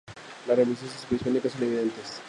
[0.47, 2.19] Las reminiscencias prehispánicas son evidentes.